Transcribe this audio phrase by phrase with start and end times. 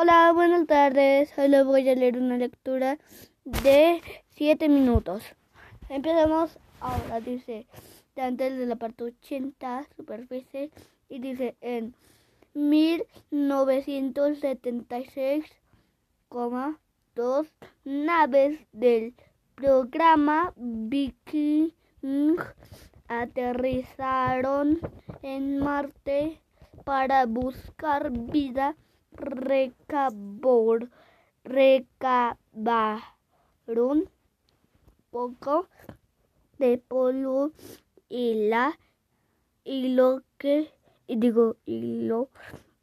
[0.00, 1.36] Hola, buenas tardes.
[1.36, 2.98] Hoy les voy a leer una lectura
[3.44, 5.24] de 7 minutos.
[5.88, 7.66] Empezamos ahora, dice,
[8.16, 10.70] antes de la parte 80, superficie,
[11.08, 11.96] y dice en
[12.54, 15.44] 1976,
[17.16, 17.48] dos
[17.82, 19.16] naves del
[19.56, 21.70] programa Viking
[23.08, 24.78] aterrizaron
[25.22, 26.40] en Marte
[26.84, 28.76] para buscar vida
[29.18, 30.90] recabor,
[31.44, 33.08] recabaron
[35.10, 35.68] poco
[36.58, 37.52] de polvo
[38.08, 38.78] y la
[39.64, 40.72] y lo que
[41.06, 42.30] digo y lo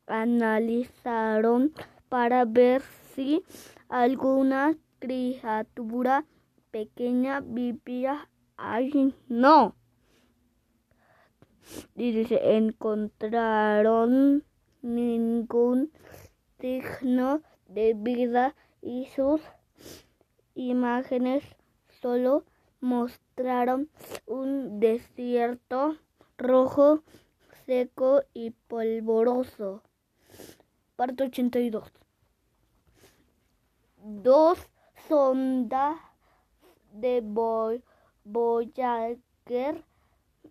[0.08, 1.74] analizaron
[2.10, 2.82] para ver
[3.14, 3.44] si
[3.90, 6.26] alguna criatura
[6.72, 8.30] pequeña vivía.
[8.58, 9.76] Ahí no.
[11.96, 14.44] Y dice encontraron
[14.82, 15.92] ningún
[16.60, 19.42] signo de vida y sus
[20.54, 21.44] imágenes
[22.02, 22.44] solo
[22.82, 23.90] mostraron
[24.26, 25.98] un desierto
[26.38, 27.02] rojo,
[27.66, 29.82] seco y polvoroso.
[30.96, 31.92] Parte 82.
[33.98, 34.60] Dos
[35.08, 35.98] sondas
[36.94, 37.22] de
[38.24, 39.84] Voyager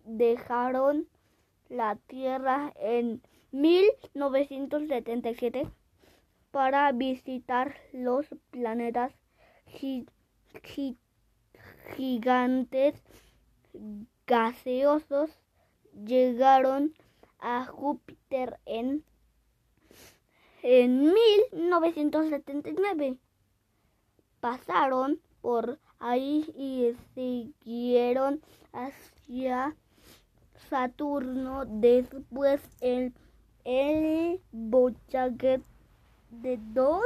[0.03, 1.07] dejaron
[1.69, 5.71] la Tierra en 1977
[6.55, 9.11] para visitar los planetas
[11.97, 12.95] gigantes
[14.25, 15.37] gaseosos
[16.05, 16.93] llegaron
[17.39, 19.03] a Júpiter en,
[20.63, 23.17] en 1979.
[24.39, 29.75] Pasaron por ahí y siguieron hacia
[30.69, 31.65] Saturno.
[31.65, 33.13] Después el,
[33.65, 35.61] el Voyager
[36.29, 37.05] de dos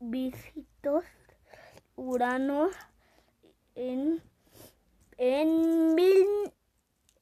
[0.00, 1.04] visitos
[1.96, 2.68] Urano
[3.74, 4.22] en,
[5.16, 6.26] en, mil,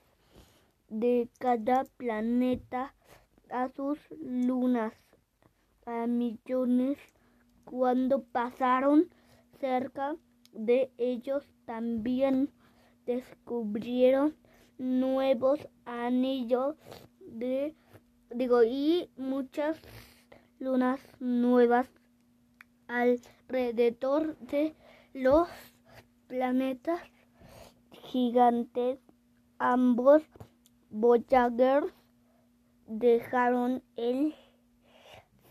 [0.89, 2.95] de cada planeta
[3.49, 4.93] a sus lunas
[5.85, 6.97] a millones.
[7.65, 9.09] Cuando pasaron
[9.59, 10.15] cerca
[10.53, 12.51] de ellos también
[13.05, 14.35] descubrieron
[14.77, 16.75] nuevos anillos
[17.19, 17.75] de
[18.31, 19.79] digo y muchas
[20.59, 21.87] lunas nuevas
[22.87, 24.75] alrededor de
[25.13, 25.47] los
[26.27, 27.01] planetas
[27.91, 28.99] gigantes.
[29.57, 30.23] Ambos
[30.89, 31.83] Voyager
[32.87, 34.33] dejaron el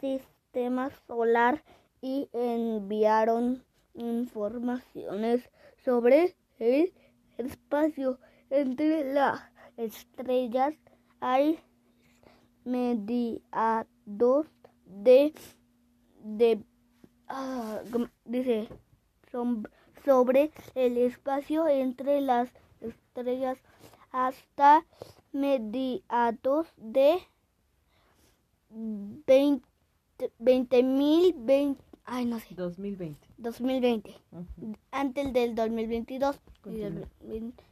[0.00, 1.62] sistema solar
[2.00, 5.48] y enviaron informaciones
[5.84, 6.92] sobre el
[7.36, 8.18] espacio.
[8.50, 9.40] Entre las
[9.76, 10.74] estrellas
[11.20, 11.60] hay
[12.64, 14.46] mediados
[14.84, 15.32] de
[16.24, 16.62] de
[17.28, 17.80] ah,
[18.24, 18.68] dice
[20.04, 22.48] sobre el espacio entre las
[22.80, 23.58] estrellas
[24.10, 24.84] hasta
[25.32, 27.18] mediados de
[28.70, 29.62] 20
[30.82, 32.54] mil 20, ay no sé.
[32.54, 34.76] 2020 2020 uh -huh.
[34.90, 37.06] antes del 2022 y el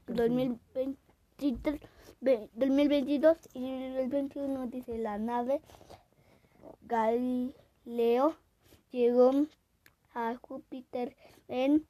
[0.07, 1.81] 2023
[2.55, 5.61] 2022 y el 21 dice la nave
[6.83, 8.37] Galileo
[8.91, 9.33] llegó
[10.15, 11.15] a Júpiter
[11.49, 11.87] en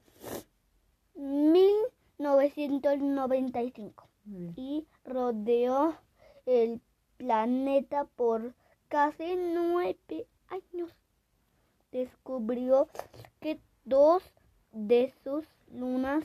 [1.14, 5.96] 1995 y rodeó
[6.46, 6.80] el
[7.16, 8.54] planeta por
[8.88, 10.90] casi nueve años.
[11.92, 12.88] Descubrió
[13.40, 14.22] que dos
[14.72, 16.24] de sus lunas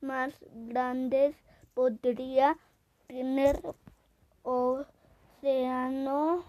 [0.00, 1.36] más grandes
[1.74, 2.56] podría
[3.06, 3.60] tener
[4.42, 6.44] océanos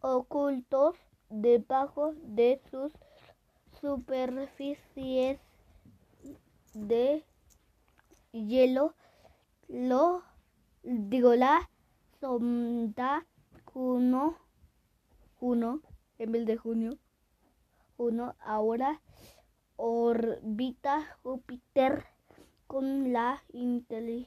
[0.00, 0.96] ocultos
[1.28, 2.92] debajo de sus
[3.80, 5.40] superficies
[6.74, 7.24] de
[8.32, 8.94] hielo
[9.68, 10.22] lo
[10.82, 11.68] digo la
[12.20, 13.26] sonda
[13.64, 14.36] Juno
[15.40, 15.80] Juno
[16.18, 16.98] en vez de junio
[17.96, 19.00] Juno ahora
[19.76, 22.04] orbita Júpiter
[22.66, 24.26] con la intención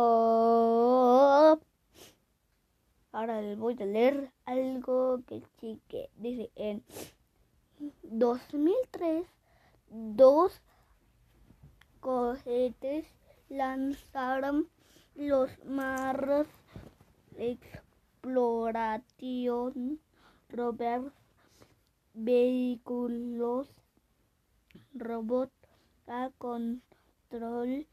[3.13, 6.11] Ahora les voy a leer algo que chique.
[6.17, 6.85] Dice en
[8.03, 9.27] 2003
[9.91, 10.61] dos
[12.01, 13.07] cohetes
[13.49, 14.69] lanzaron
[15.15, 16.49] los Mars
[17.37, 20.01] Exploration
[20.49, 21.13] Rover
[22.15, 23.69] vehículos
[24.95, 25.53] robot
[26.07, 27.87] a control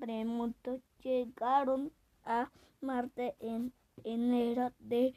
[0.00, 1.92] remoto llegaron
[2.24, 2.50] a
[2.80, 3.72] Marte en
[4.02, 5.14] enero de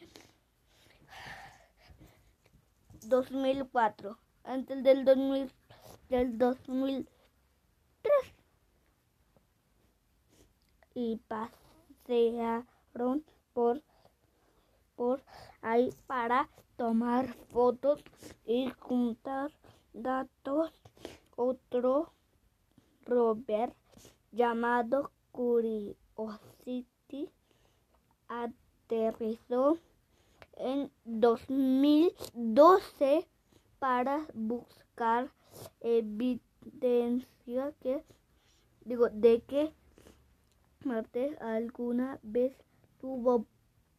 [3.01, 5.51] 2004, antes del 2000,
[6.09, 7.07] del 2003
[10.93, 13.23] y pasearon
[13.53, 13.81] por
[14.97, 15.23] por
[15.61, 18.03] ahí para tomar fotos
[18.45, 19.51] y juntar
[19.93, 20.73] datos.
[21.35, 22.11] Otro
[23.05, 23.71] rover
[24.31, 27.29] llamado Curiosity
[28.27, 29.77] aterrizó
[30.55, 33.27] en 2012
[33.77, 35.29] para buscar
[35.81, 38.03] evidencia que
[38.85, 39.73] digo de que
[40.83, 42.53] Marte alguna vez
[42.99, 43.45] tuvo